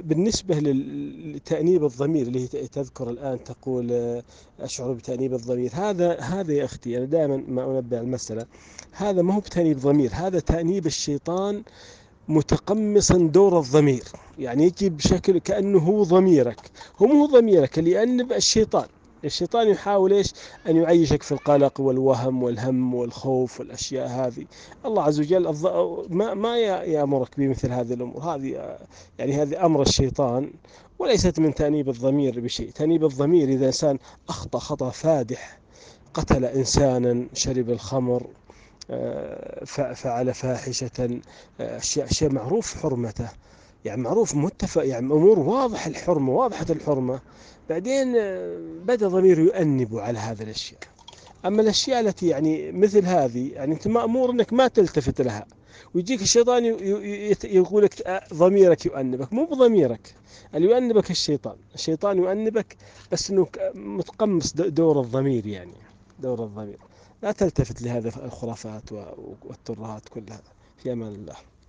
[0.00, 4.22] بالنسبة لتأنيب الضمير اللي تذكر الآن تقول آه،
[4.60, 5.70] أشعر بتأنيب الضمير.
[5.74, 8.46] هذا هذا يا أختي أنا دائما ما أنبه المسألة.
[8.92, 10.10] هذا ما هو بتأنيب ضمير.
[10.14, 11.62] هذا تأنيب الشيطان
[12.28, 14.04] متقمصا دور الضمير.
[14.38, 16.70] يعني يجي بشكل كأنه هو ضميرك.
[17.02, 18.88] هو مو ضميرك اللي يأنب الشيطان.
[19.24, 20.32] الشيطان يحاول إيش؟
[20.68, 24.46] أن يعيشك في القلق والوهم والهم والخوف والأشياء هذه.
[24.84, 25.54] الله عز وجل
[26.10, 28.22] ما ما يأمرك بمثل هذه الأمور.
[28.22, 28.78] هذه
[29.18, 30.50] يعني هذه أمر الشيطان
[30.98, 32.70] وليست من تأنيب الضمير بشيء.
[32.70, 35.58] تأنيب الضمير إذا إنسان أخطأ خطأ فادح
[36.14, 38.26] قتل إنسانا شرب الخمر
[38.90, 39.64] آه،
[39.94, 41.20] فعل فاحشة
[41.60, 43.28] أشياء أشياء معروف حرمته.
[43.88, 47.20] يعني معروف متفق يعني أمور واضح الحرمة واضحة الحرمة.
[47.68, 50.80] بعدين آه، بدا ضميره يؤنب على هذه الأشياء.
[51.44, 55.46] أما الأشياء التي يعني مثل هذه يعني أنت مامور إنك ما تلتفت لها.
[55.94, 56.64] ويجيك الشيطان
[57.44, 59.32] يقول لك آه، ضميرك يؤنبك.
[59.32, 60.14] مو بضميرك
[60.54, 61.56] اللي يؤنبك الشيطان.
[61.74, 62.76] الشيطان يؤنبك
[63.12, 65.74] بس إنه متقمص دور الضمير يعني
[66.18, 66.78] دور الضمير.
[67.22, 68.92] لا تلتفت لهذه الخرافات
[69.44, 70.40] والترهات كلها.
[70.82, 71.34] في أمان الله.